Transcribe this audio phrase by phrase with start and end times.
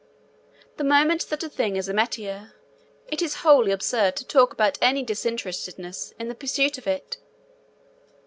[0.77, 2.53] The moment that a thing is a metier,
[3.07, 7.17] it is wholly absurd to talk about any disinterestedness in the pursuit of it.